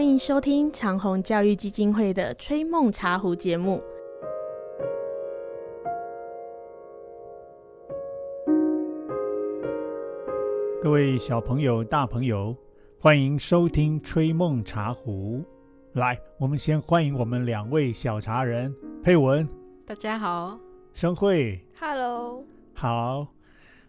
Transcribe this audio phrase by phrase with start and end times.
[0.00, 3.82] 欢迎收听长虹教育基金会的《吹梦茶壶》节目。
[10.82, 12.56] 各位小朋友、大朋友，
[12.98, 15.44] 欢迎收听《吹梦茶壶》。
[16.00, 19.46] 来，我们先欢迎我们两位小茶人佩文、
[19.84, 20.58] 大家好，
[20.94, 21.60] 生慧。
[21.78, 23.26] Hello，好，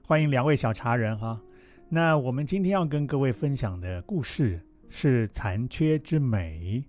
[0.05, 1.39] 欢迎两位小茶人哈。
[1.87, 4.59] 那我们今天要跟各位分享的故事
[4.91, 6.85] 是《残缺之美》。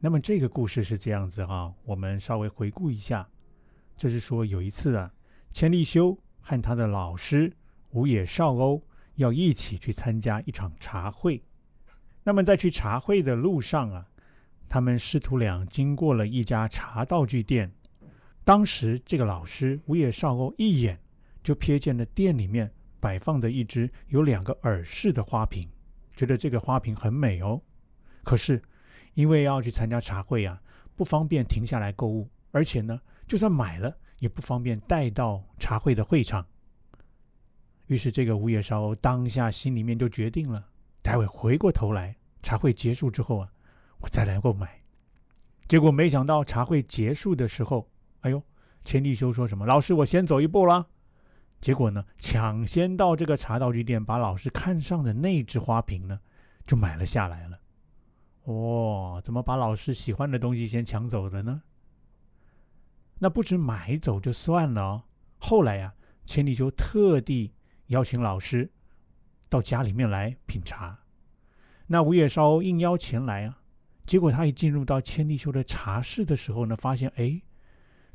[0.00, 3.28] 那么这个故事是这样子哈，我们稍微回顾一下。
[3.96, 5.12] 就是说有一次啊，
[5.52, 7.52] 千利休和他的老师
[7.90, 8.82] 五野少欧
[9.14, 11.42] 要一起去参加一场茶会。
[12.24, 14.06] 那么在去茶会的路上啊，
[14.68, 17.70] 他们师徒俩经过了一家茶道具店。
[18.44, 20.98] 当时这个老师五野少欧一眼
[21.42, 25.68] 就瞥见了店里面摆放的一只有两个耳饰的花瓶，
[26.16, 27.60] 觉得这个花瓶很美哦。
[28.24, 28.60] 可是
[29.14, 30.60] 因为要去参加茶会啊，
[30.96, 36.44] 不方便停下来购物，而且呢，就算买了也不方便带到茶会的会场。
[37.86, 40.66] 于是这个五野烧当下心里面就决定了，
[41.02, 43.52] 待会回过头来，茶会结束之后啊，
[44.00, 44.82] 我再来购买。
[45.68, 47.88] 结果没想到茶会结束的时候，
[48.22, 48.42] 哎呦，
[48.84, 49.64] 千利休说什么？
[49.64, 50.86] 老师，我先走一步啦。
[51.60, 56.20] 结果呢，抢先到这个茶道具店，把老师看上的那只花瓶呢，
[56.66, 57.58] 就买了下来了。
[58.44, 61.62] 哦，怎么把老师喜欢的东西先抢走了呢？
[63.18, 65.02] 那不止买走就算了哦，
[65.38, 65.94] 后来呀、
[66.24, 67.52] 千利休特地
[67.86, 68.70] 邀请老师
[69.48, 70.98] 到家里面来品茶。
[71.86, 73.58] 那五野烧应邀前来啊，
[74.06, 77.40] 结果他一进入到千利休的茶室的时候呢，发现哎，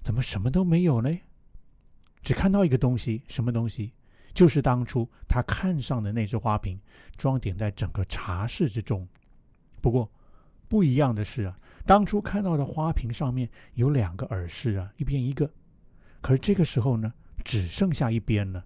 [0.04, 1.10] 怎么什么都没有呢？
[2.22, 3.94] 只看到一个东西，什么东西？
[4.34, 6.80] 就是当初他看上的那只花瓶，
[7.18, 9.08] 装点在整个茶室之中。
[9.82, 10.10] 不过
[10.70, 15.52] 不一样的是啊，当初看到的花瓶上面有两个耳饰啊，一边一个，
[16.22, 17.12] 可是这个时候呢，
[17.44, 18.66] 只剩下一边了。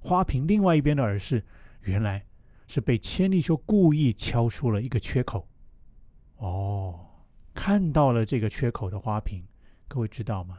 [0.00, 1.44] 花瓶另外一边的耳饰，
[1.82, 2.24] 原来
[2.66, 5.46] 是被千利休故意敲出了一个缺口。
[6.38, 7.06] 哦，
[7.54, 9.44] 看到了这个缺口的花瓶，
[9.86, 10.58] 各位知道吗？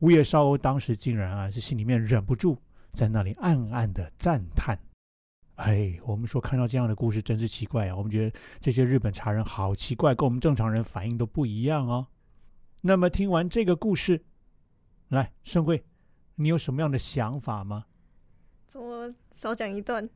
[0.00, 2.56] 五野少欧当时竟然啊，是心里面忍不住
[2.92, 4.78] 在那里暗暗的赞叹。
[5.56, 7.94] 哎，我们说看到这样的故事真是奇怪啊！
[7.94, 12.06] 我们觉得这些日本茶人好奇怪，跟我们正常人反应都不一样哦。
[12.80, 14.24] 那么听完这个故事，
[15.08, 15.84] 来盛慧，
[16.36, 17.84] 你有什么样的想法吗？
[18.66, 20.08] 怎么少讲一段？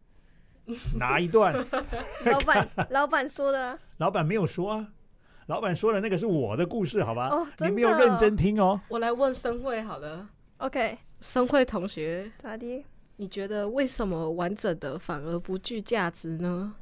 [0.94, 1.53] 哪一段？
[2.25, 3.78] 老板，老板说的啊。
[3.99, 4.94] 老板没有说啊，
[5.47, 7.28] 老板说的那个是我的故事，好吧？
[7.28, 8.81] 哦，你真没有认真听哦。
[8.88, 10.28] 我来问生慧好了
[10.59, 12.84] ，OK，生慧同学，咋的？
[13.16, 16.75] 你觉得为什么完整的反而不具价值呢？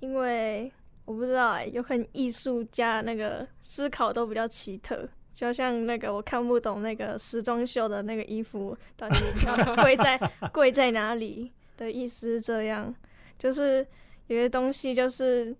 [0.00, 0.72] 因为
[1.04, 10.18] 我不知道哎、有可能艺术家那个思考都比较奇特，就像那个我看不懂那个时装秀的那个衣服到底要贵在
[10.52, 12.94] 贵在哪里的意思是这样，
[13.38, 13.86] 就是
[14.26, 15.54] 有些东西就是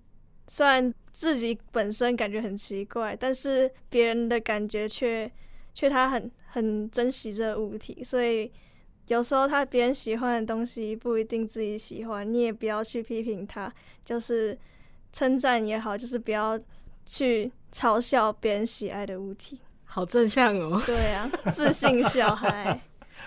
[0.49, 5.31] 虽然自己本身感觉很奇怪，但是别人的感觉却
[5.73, 8.51] 却他很很珍惜这个物体，所以。
[9.09, 13.73] 有时候他别人喜欢的东西不一定自己喜欢，你也不要去批评他，
[14.05, 14.55] 就是
[15.15, 16.61] 称赞也好，就是不要
[17.07, 19.61] 去嘲笑别人喜爱的物体。
[19.87, 20.79] 好正向哦！
[20.85, 22.79] 对啊，自信小孩。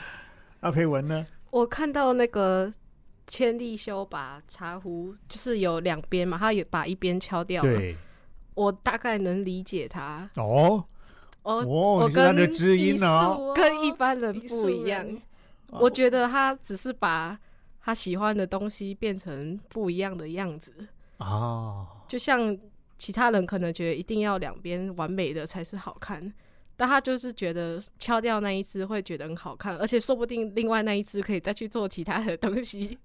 [0.61, 1.25] 阿培文呢？
[1.49, 2.71] 我看到那个
[3.31, 7.95] 千利休把茶壶就是有两边嘛，他也把一边敲掉了，对，
[8.55, 10.29] 我大概能理解他。
[10.35, 10.83] 哦。
[11.43, 13.53] 哦，哦，我你是他的跟知音哦。
[13.55, 15.07] 跟一般人不一样。
[15.69, 17.39] 我觉得他只是把
[17.81, 20.73] 他喜欢的东西变成不一样的样子，
[21.19, 22.55] 哦，就像
[22.97, 26.31] 其他人可能觉得一定要两边完美的才是好看，
[26.75, 32.97] 但他就是觉得敲掉那一只会觉得很好看，而且说不定另外那一只可以再去做其他的东西，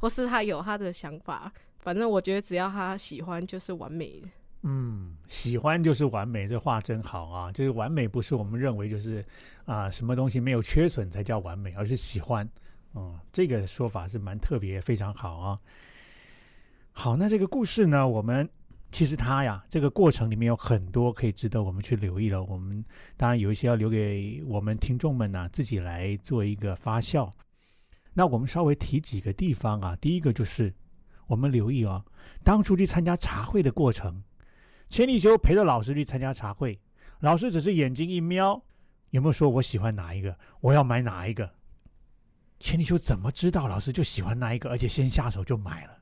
[0.00, 1.52] 或是他有他的想法。
[1.78, 4.22] 反正我觉得只要他喜欢就是完美。
[4.62, 7.50] 嗯，喜欢就是完美，这话真好啊！
[7.50, 9.24] 就是完美不是我们认为就是
[9.64, 12.46] 啊、什么东西没有缺损才叫完美，而是喜欢。
[12.94, 15.58] 嗯，这个说法是蛮特别，非常好啊。
[16.92, 18.46] 好，那这个故事呢，我们
[18.92, 22.42] 其实它呀，这个过程里面有很多可以值得我们去留意的。
[22.42, 22.84] 我们
[23.16, 27.30] 当然有一些要留给我们听众们呢、自己来做一个发酵。
[28.14, 30.74] 那我们稍微提几个地方啊，第一个就是
[31.26, 32.04] 我们留意啊，
[32.42, 34.22] 当初去参加茶会的过程。
[34.88, 36.80] 千利休陪着老师去参加茶会，
[37.20, 38.60] 老师只是眼睛一瞄，
[39.10, 41.48] 有没有说我喜欢哪一个，我要买哪一个？
[42.58, 45.96] 千利休怎么知道老师就喜欢那一个，而且先下手就买了？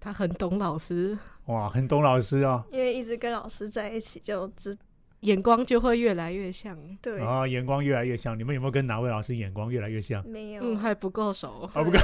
[0.00, 4.76] 他很懂老师，哇，很懂老师啊、因为一直跟老师在一起，就知
[5.22, 6.78] 眼光就会越来越像。
[7.00, 8.38] 对、啊，眼光越来越像。
[8.38, 10.24] 你们有没有跟哪位老师眼光越来越像？
[10.28, 11.68] 没有，嗯，还不够熟。
[11.74, 11.98] 啊，不够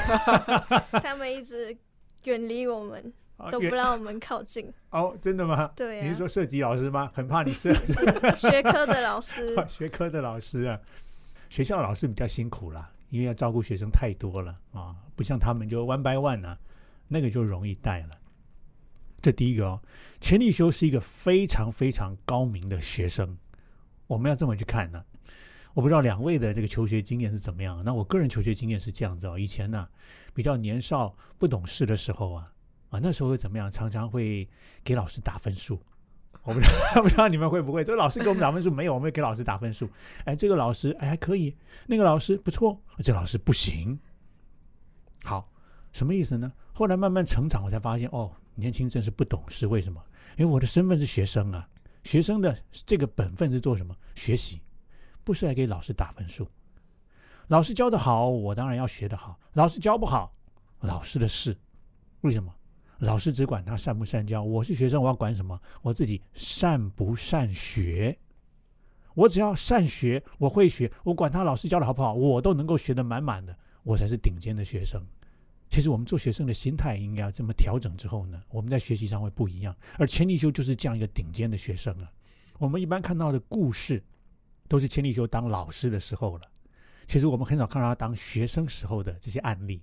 [1.02, 1.76] 他们一直
[2.24, 4.72] 远离我们，啊都不让我们靠近。
[4.90, 5.70] 哦，真的吗？
[5.76, 7.10] 对啊你是，说设计老师吗？
[7.14, 7.72] 很怕你射
[8.38, 10.78] 学科的老师，学科的老师啊，
[11.48, 16.56] 学校老师比较辛苦啦，因为要照顾学生太多了啊，不像他们就 one by one 啊，
[17.08, 18.10] 那个就容易带了。
[19.20, 19.82] 这第一个哦，
[20.20, 23.36] 钱理修是一个非常非常高明的学生，
[24.06, 25.04] 我们要这么去看呢、
[25.74, 29.88] 我不知道两位的这个求学经验是怎么样，那我个人求学经验是这样子哦，以前呢、
[30.34, 32.52] 比较年少不懂事的时候啊，
[32.90, 33.70] 啊那时候会怎么样？
[33.70, 34.48] 常常会
[34.82, 35.80] 给老师打分数。
[36.44, 37.84] 我不知道， 不知道你们会不会？
[37.84, 38.94] 这个老师给我们打分数没有？
[38.94, 39.90] 我们会给老师打分数。
[40.24, 41.54] 哎，这个老师哎还可以，
[41.86, 43.98] 那个老师不错，这老师不行。
[45.24, 45.50] 好，
[45.92, 46.50] 什么意思呢？
[46.72, 49.68] 后来慢慢成长，我才发现哦，年轻真是不懂事。
[49.68, 50.04] 为什么？
[50.36, 51.68] 因为我的身份是学生啊，
[52.02, 53.96] 学生的这个本分是做什么？
[54.16, 54.60] 学习，
[55.22, 56.48] 不是来给老师打分数。
[57.46, 60.34] 老师教的好，我当然要学得好；老师教不好，
[60.80, 61.56] 老师的事。
[62.22, 62.52] 为什么？
[62.98, 65.60] 老师只管他善不善教，我是学生，我要管什么？
[65.82, 68.18] 我自己善不善学。
[69.14, 75.04] 我只要善学，我会学，我管他老师教的好不好，我都能够学得满满的，我才是顶尖的学生。
[75.78, 79.72] 其实我们做学生的心态应该要这么调整之后呢，我们在学习上会不一样。
[79.96, 82.10] 而钱理修就是这样一个顶尖的学生啊。
[82.58, 84.02] 我们一般看到的故事，
[84.66, 86.50] 都是钱理修当老师的时候了。
[87.06, 89.80] 其实我们很少看到他当学生时候的这些案例，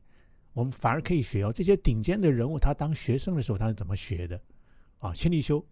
[0.52, 1.54] 我们反而可以学哦。
[1.54, 4.38] 这些顶尖的人物，他当学生的时候他是怎么学的？
[5.00, 5.66] 啊，钱理修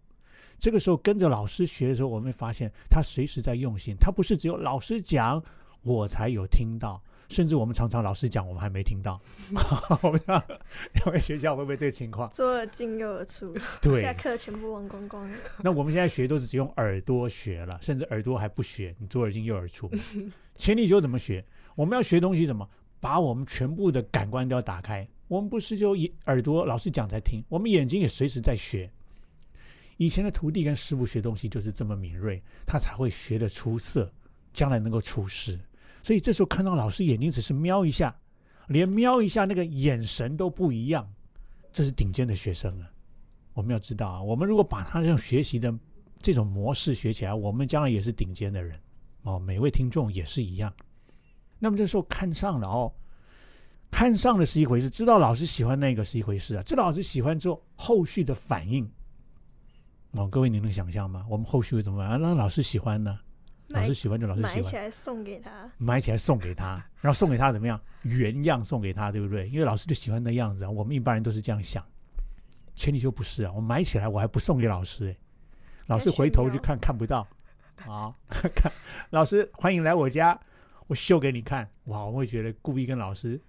[0.58, 5.44] 这个时候跟着老师学的时候，我们会发现他随时在用心，他不是只有老师讲
[5.82, 9.20] 我才有听到，甚至我们常常老师讲我们还没听到。
[10.02, 10.42] 我不知道
[10.94, 12.30] 两位学校会不会这个情况？
[12.30, 15.30] 左耳进右耳出，对，下课全部忘光光。
[15.62, 19.90] 那我们现在学都是只用耳朵学了，甚至耳朵还不学，你左耳进右耳出。
[20.56, 21.44] 前理就怎么学？
[21.74, 22.68] 我们要学东西怎么？
[23.00, 25.06] 把我们全部的感官都要打开。
[25.28, 28.90] 我们不是就一耳朵老师讲才听，我们眼睛也随时在学。
[29.96, 34.10] 以前的徒弟跟师傅学东西就是这么敏锐，他才会学得出色，
[34.52, 35.60] 将来能够出师。
[36.04, 38.14] 所以这时候看到老师眼睛只是瞄一下，
[38.68, 41.10] 连瞄一下那个眼神都不一样，
[41.72, 42.90] 这是顶尖的学生啊！
[43.54, 45.74] 我们要知道啊，我们如果把他这种学习的
[46.20, 48.78] 这种模式学起来，我们将来也是顶尖的人
[49.22, 49.38] 哦。
[49.38, 50.70] 每位听众也是一样。
[51.58, 52.92] 那么这时候看上了哦，
[53.90, 56.62] 看上了是一回事，知道老师喜欢那个是一回事啊。
[56.62, 58.86] 知道老师喜欢之后，后续的反应
[60.10, 61.24] 哦，各位你能想象吗？
[61.30, 62.08] 我们后续会怎么办？
[62.08, 63.18] 啊让老师喜欢呢？
[63.68, 67.80] 老师喜欢就老师喜欢买起，来送给他，买起来送给他，然后送给他怎么样？
[68.02, 69.48] 原样送给他，对不对？
[69.48, 70.70] 因为老师就喜欢那样子啊。
[70.70, 71.82] 我们一般人都是这样想，
[72.74, 73.52] 前提就不是啊。
[73.52, 75.16] 我买起来我还不送给老师、欸，
[75.86, 77.26] 老师回头就看看不到，
[77.86, 78.14] 啊，
[78.54, 78.70] 看
[79.10, 80.38] 老师欢迎来我家，
[80.86, 83.40] 我秀给你看，哇，我会觉得故意跟老师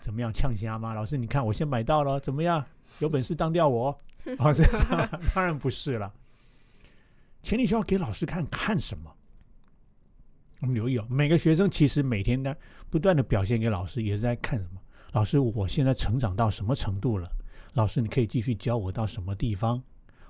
[0.00, 0.94] 怎么样呛虾吗？
[0.94, 2.64] 老师你看我先买到了，怎么样？
[2.98, 3.96] 有本事当掉我？
[4.38, 4.78] 哦，是这，
[5.32, 6.12] 当然不是了。
[7.42, 9.10] 前提需要给老师看看什么？
[10.60, 12.54] 我们留意哦，每个学生其实每天呢
[12.88, 14.80] 不断的表现给老师，也是在看什么？
[15.12, 17.28] 老师，我现在成长到什么程度了？
[17.74, 19.82] 老师，你可以继续教我到什么地方？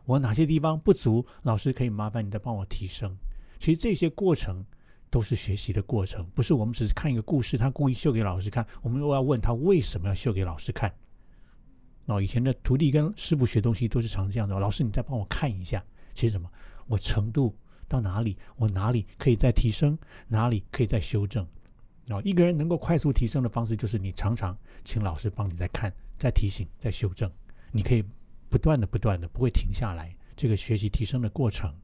[0.04, 1.26] 我哪些地方不足？
[1.42, 3.16] 老师可以麻烦你再帮我提升。
[3.58, 4.64] 其实这些过程
[5.10, 10.92] 都是学习的过程，不是我们只是看一个故事，他故意秀给老师看，我们又要问他为什么要秀给老师看。
[12.06, 15.84] 哦，以前的徒弟跟师傅学东西都是常这样的，老师你再帮我看一下，
[16.14, 16.48] 其实什么？
[16.86, 17.56] 我程度
[17.90, 21.44] 到哪里，我哪里可以再提升，哪里可以再修正。
[22.08, 27.28] 哦，一个人能够快速提升的方式，就是你常常请老师帮你再看、再提醒、再修正。
[27.72, 28.04] 你可以
[28.48, 31.74] 不断的、不断的，不会停下来这个学习提升的过程。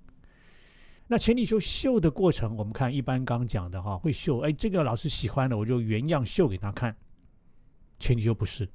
[1.09, 6.97] 那前提修秀的过程，我们看一般刚讲的哈，会秀，哎，这个老师喜欢的，我就原样秀给他看。
[7.99, 8.69] 前提修不是，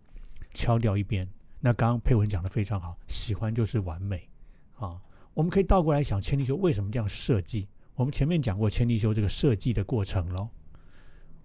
[0.54, 1.26] 敲掉一边。
[1.62, 4.30] 那刚刚佩文讲的非常好，喜欢就是完美
[4.76, 5.02] 啊。
[5.34, 7.68] 我们可以倒过来想，千利休为什么这样设计？
[7.96, 10.50] 我们前面讲过千利休这个设计的过程喽。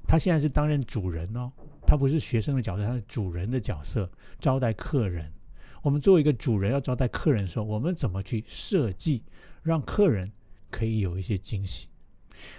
[0.09, 1.51] 他现在是担任主人哦，
[1.87, 5.33] 他不是学生的角色，他是主人的角色，招待客人。
[5.83, 9.23] 我们作为一个主人要招待客人的时候，我们怎么去设计，
[9.63, 10.31] 让客人
[10.71, 11.89] 可以有一些惊喜？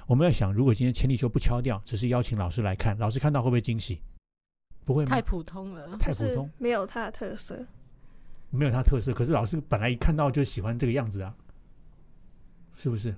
[0.06, 4.02] 我们要想，如果今天千利休不敲掉，只是邀请老师来看，老师看到会不会惊喜？
[4.86, 5.10] 不会吗？
[5.10, 5.98] 太普通了。
[5.98, 7.66] 太普通，没有他的特色。
[8.50, 9.14] 没有他特色。
[9.14, 11.36] 可是老师本来一看到就喜欢这个样子啊，
[12.76, 13.16] 是不是？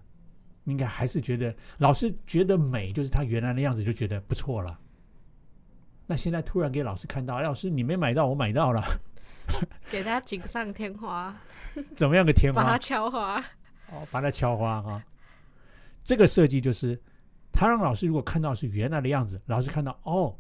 [0.65, 4.79] 应该还是觉得老师觉得美，就是他原来的样子就觉得不错了。
[6.05, 8.83] 那现在突然给老师看到，哎老师你没买到，我买到了，
[9.89, 11.35] 给他锦上添花，
[11.97, 12.77] 怎么样个添花把它？
[12.77, 13.43] 敲花。
[13.91, 15.03] 哦，把它敲花哈、
[16.03, 16.99] 这个设计就是，
[17.51, 20.37] 他让老师如果看到是原来的样子，老师看到哦，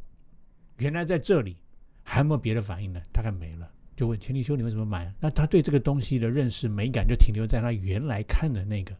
[0.77, 1.57] 原来在这里，
[2.03, 3.01] 还有没有别的反应呢？
[3.11, 3.67] 大概没了，
[3.99, 5.13] 就问钱立修你为什么买？
[5.19, 8.95] 那他对这个东西的认识美感就停留在他原来看的那个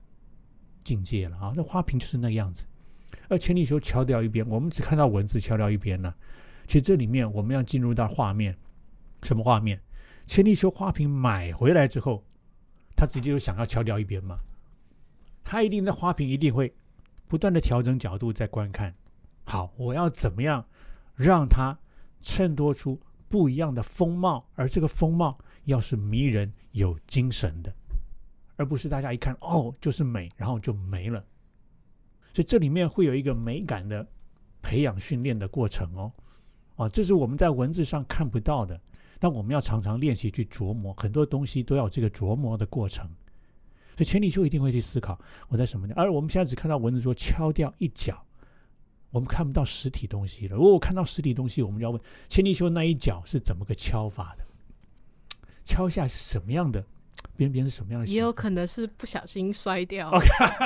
[0.83, 1.53] 境界了啊。
[1.55, 2.65] 那花瓶就是那样子，
[3.29, 6.13] 而钱立修敲掉一边，我们只看到文字敲掉一边呢。
[6.67, 8.53] 其实这里面我们要进入到画面，
[9.23, 9.81] 什么画面？
[10.25, 12.25] 钱立修花瓶买回来之后，
[12.97, 14.37] 他直接就想要敲掉一边嘛。
[15.45, 16.73] 他一定在花瓶一定会
[17.25, 18.93] 不断的调整角度在观看。
[19.45, 20.65] 好，我要怎么样
[21.15, 21.79] 让它
[22.19, 22.99] 衬托出
[23.29, 27.73] 不一样的风貌，而这个风貌要是迷人有精神的，
[28.57, 31.23] 而不是大家一看哦就是美，然后就没了。
[32.33, 34.05] 所以这里面会有一个美感的
[34.61, 36.11] 培养训练的过程哦，
[36.75, 38.79] 啊，这是我们在文字上看不到的。
[39.21, 43.05] 但我们要常常练习去琢磨，很多东西都要有这个琢磨的过程。
[43.97, 45.19] 所以钱理修一定会去思考
[45.49, 48.25] 我在什么地方，而我们现在只看到文字说敲掉一角，
[49.11, 50.55] 我们看不到实体东西了。
[50.55, 54.43] 如果我看到实体东西，我们就要问千利休那一脚是怎么个敲法的？
[55.63, 56.83] 敲下是什么样的？
[57.35, 58.07] 边边是什么样的？
[58.07, 60.11] 也有可能是不小心摔掉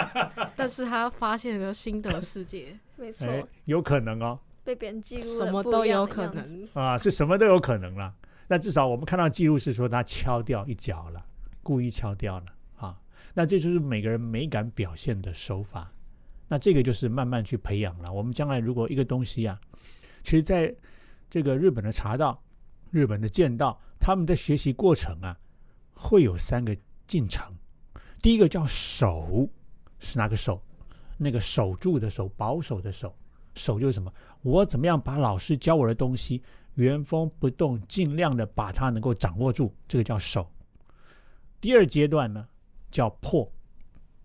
[0.55, 6.05] 但是他发现了新的世界，没错，哎，有可能哦，被别人记录什么都有。
[6.05, 6.67] 可能。
[6.73, 8.13] 啊，是什么都有可能啦。
[8.47, 11.25] 那至少我们看到记录是说他敲掉一角了，
[11.63, 12.45] 故意敲掉了
[12.75, 12.99] 啊。
[13.33, 15.91] 那这就是每个人美感表现的手法。
[16.53, 18.13] 那这个就是慢慢去培养了。
[18.13, 19.59] 我们将来如果一个东西啊，
[20.23, 20.71] 其实在
[21.27, 22.39] 这个日本的茶道、
[22.91, 25.35] 日本的剑道，他们的学习过程啊，
[25.95, 27.51] 会有三个进程。
[28.21, 29.49] 第一个叫守，
[29.97, 30.61] 是哪个守？
[31.17, 33.11] 那个守住的守，保守的守。
[33.55, 34.13] 守就是什么？
[34.43, 36.39] 我怎么样把老师教我的东西
[36.75, 40.47] 原封不动，尽量的把它能够掌握住，这个叫守。
[41.59, 42.47] 第二阶段呢，
[42.91, 43.51] 叫破。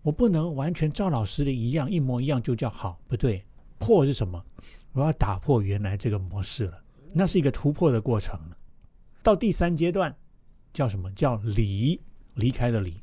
[0.01, 3.43] 我不能完全照老师的一样一模一样就叫好，不对。
[3.77, 4.43] 破是什么？
[4.91, 8.57] 我要打破原来这个模式了，那是一个突破的过程了。
[9.23, 10.13] 到第三阶段
[10.73, 11.09] 叫什么？
[11.11, 11.99] 叫离，
[12.33, 12.93] 离开的离。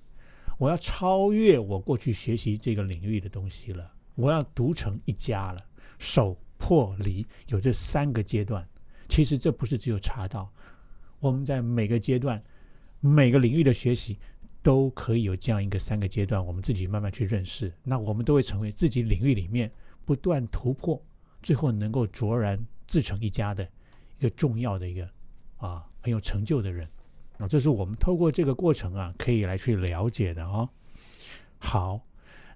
[0.58, 5.64] 我要超越我过去学习这个领域的东西了，我要独成一家了。
[5.98, 8.66] 守、破、离有这三个阶段。
[9.08, 10.52] 其实这不是只有茶道，
[11.20, 12.42] 我们在每个阶段、
[13.00, 14.18] 每个领域的学习
[14.66, 17.72] 都可以有这样一个三个阶段，我们自己慢慢去认识。
[17.84, 19.70] 那我们都会成为自己领域里面
[20.04, 21.00] 不断突破，
[21.40, 23.62] 最后能够卓然自成一家的
[24.18, 25.08] 一个重要的一个
[25.58, 26.84] 啊很有成就的人。
[27.38, 30.68] 啊，这是我们透过这个过程啊，可以来去了解的哦。
[31.58, 32.04] 好，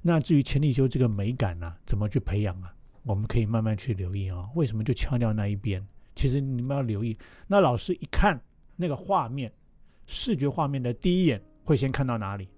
[0.03, 2.75] 那至于前立修这个美感呢、怎么去培养啊？
[3.05, 4.51] 我们可以慢慢去留意哦。
[4.57, 5.87] 为什么就敲掉那一边？
[6.17, 8.41] 其实你们要留意，那老师一看
[8.75, 9.53] 那个画面，
[10.09, 11.41] 视觉画面的第一眼
[11.71, 12.49] 会先看到哪里？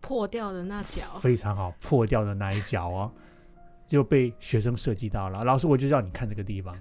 [0.00, 3.12] 破掉的那角，非常好，破掉的那一角哦，
[3.88, 5.42] 就被学生设计到了。
[5.42, 6.78] 老师，我就让你看这个地方。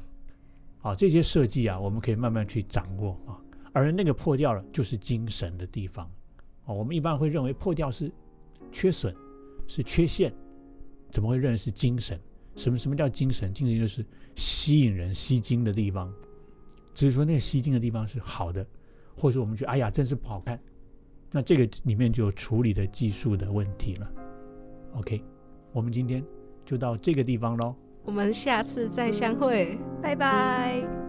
[0.78, 3.42] 好，这些设计啊，我们可以慢慢去掌握啊。
[3.74, 6.08] 而那个破掉了，就是精神的地方。
[6.66, 8.12] 哦，我们一般会认为破掉是
[8.72, 9.16] 缺损，
[9.66, 10.32] 是缺陷，
[11.10, 12.20] 怎么会认为是精神？
[12.56, 13.52] 什么什么叫精神？
[13.52, 14.06] 精神就是
[14.36, 16.14] 吸引人、吸睛的地方。
[16.94, 18.64] 只是说那个吸睛的地方是好的，
[19.18, 20.62] 或者我们觉得哎呀，真是不好看。
[21.36, 24.10] 那这个里面就有处理的技术的问题了。
[24.94, 25.22] OK，
[25.74, 26.24] 我们今天
[26.64, 27.76] 就到这个地方喽。
[28.06, 29.78] 我们下次再相会。
[30.02, 31.05] 拜拜。